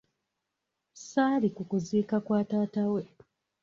[0.95, 3.01] "Ssaali ku kuziika kwa taata we.